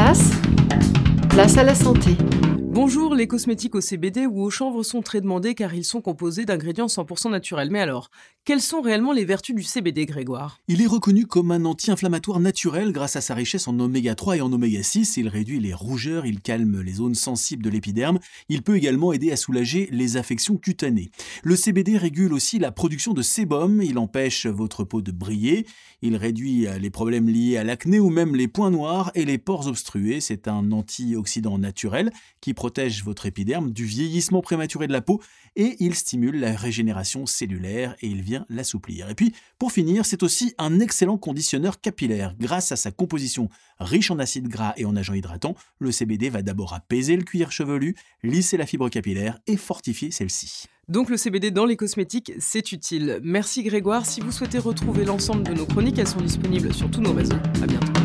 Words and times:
place, 0.00 0.30
place 1.28 1.58
à 1.58 1.62
la 1.62 1.74
santé. 1.74 2.16
Bonjour, 2.72 3.16
les 3.16 3.26
cosmétiques 3.26 3.74
au 3.74 3.80
CBD 3.80 4.26
ou 4.26 4.42
au 4.42 4.48
chanvre 4.48 4.84
sont 4.84 5.02
très 5.02 5.20
demandés 5.20 5.56
car 5.56 5.74
ils 5.74 5.84
sont 5.84 6.00
composés 6.00 6.44
d'ingrédients 6.44 6.86
100% 6.86 7.28
naturels. 7.28 7.68
Mais 7.68 7.80
alors, 7.80 8.12
quelles 8.44 8.60
sont 8.60 8.80
réellement 8.80 9.12
les 9.12 9.24
vertus 9.24 9.56
du 9.56 9.64
CBD, 9.64 10.06
Grégoire? 10.06 10.60
Il 10.68 10.80
est 10.80 10.86
reconnu 10.86 11.26
comme 11.26 11.50
un 11.50 11.64
anti-inflammatoire 11.64 12.38
naturel 12.38 12.92
grâce 12.92 13.16
à 13.16 13.20
sa 13.20 13.34
richesse 13.34 13.66
en 13.66 13.78
oméga 13.80 14.14
3 14.14 14.36
et 14.36 14.40
en 14.40 14.52
oméga 14.52 14.84
6. 14.84 15.16
Il 15.16 15.26
réduit 15.26 15.58
les 15.58 15.74
rougeurs, 15.74 16.26
il 16.26 16.40
calme 16.40 16.80
les 16.80 16.92
zones 16.92 17.16
sensibles 17.16 17.64
de 17.64 17.70
l'épiderme. 17.70 18.20
Il 18.48 18.62
peut 18.62 18.76
également 18.76 19.12
aider 19.12 19.32
à 19.32 19.36
soulager 19.36 19.88
les 19.90 20.16
affections 20.16 20.56
cutanées. 20.56 21.10
Le 21.42 21.56
CBD 21.56 21.98
régule 21.98 22.32
aussi 22.32 22.60
la 22.60 22.70
production 22.70 23.14
de 23.14 23.22
sébum. 23.22 23.82
Il 23.82 23.98
empêche 23.98 24.46
votre 24.46 24.84
peau 24.84 25.02
de 25.02 25.10
briller. 25.10 25.66
Il 26.02 26.14
réduit 26.14 26.68
les 26.80 26.90
problèmes 26.90 27.28
liés 27.28 27.56
à 27.56 27.64
l'acné 27.64 27.98
ou 27.98 28.10
même 28.10 28.36
les 28.36 28.46
points 28.46 28.70
noirs 28.70 29.10
et 29.16 29.24
les 29.24 29.38
pores 29.38 29.66
obstrués. 29.66 30.20
C'est 30.20 30.46
un 30.46 30.70
antioxydant 30.70 31.58
naturel 31.58 32.12
qui 32.40 32.54
protège 32.60 33.02
votre 33.04 33.24
épiderme 33.24 33.72
du 33.72 33.86
vieillissement 33.86 34.42
prématuré 34.42 34.86
de 34.86 34.92
la 34.92 35.00
peau 35.00 35.22
et 35.56 35.76
il 35.78 35.94
stimule 35.94 36.38
la 36.38 36.54
régénération 36.54 37.24
cellulaire 37.24 37.96
et 38.02 38.06
il 38.06 38.20
vient 38.20 38.44
l'assouplir. 38.50 39.08
Et 39.08 39.14
puis, 39.14 39.32
pour 39.58 39.72
finir, 39.72 40.04
c'est 40.04 40.22
aussi 40.22 40.52
un 40.58 40.78
excellent 40.78 41.16
conditionneur 41.16 41.80
capillaire. 41.80 42.34
Grâce 42.38 42.70
à 42.70 42.76
sa 42.76 42.90
composition 42.90 43.48
riche 43.78 44.10
en 44.10 44.18
acides 44.18 44.48
gras 44.48 44.74
et 44.76 44.84
en 44.84 44.94
agents 44.94 45.14
hydratants, 45.14 45.54
le 45.78 45.90
CBD 45.90 46.28
va 46.28 46.42
d'abord 46.42 46.74
apaiser 46.74 47.16
le 47.16 47.22
cuir 47.22 47.50
chevelu, 47.50 47.96
lisser 48.22 48.58
la 48.58 48.66
fibre 48.66 48.90
capillaire 48.90 49.38
et 49.46 49.56
fortifier 49.56 50.10
celle-ci. 50.10 50.66
Donc 50.86 51.08
le 51.08 51.16
CBD 51.16 51.50
dans 51.50 51.64
les 51.64 51.78
cosmétiques, 51.78 52.34
c'est 52.40 52.72
utile. 52.72 53.20
Merci 53.22 53.62
Grégoire. 53.62 54.04
Si 54.04 54.20
vous 54.20 54.32
souhaitez 54.32 54.58
retrouver 54.58 55.06
l'ensemble 55.06 55.44
de 55.44 55.54
nos 55.54 55.64
chroniques, 55.64 55.98
elles 55.98 56.06
sont 56.06 56.20
disponibles 56.20 56.74
sur 56.74 56.90
tous 56.90 57.00
nos 57.00 57.14
réseaux. 57.14 57.40
À 57.62 57.66
bientôt. 57.66 57.99